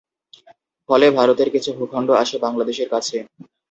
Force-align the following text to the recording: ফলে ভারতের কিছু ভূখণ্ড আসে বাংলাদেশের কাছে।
ফলে 0.89 1.05
ভারতের 1.17 1.49
কিছু 1.55 1.69
ভূখণ্ড 1.77 2.09
আসে 2.23 2.35
বাংলাদেশের 2.45 2.87
কাছে। 2.93 3.17